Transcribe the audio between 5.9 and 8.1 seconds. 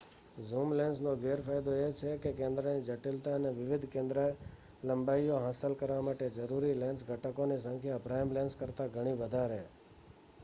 માટે જરૂરી લેન્સ ઘટકોની સંખ્યા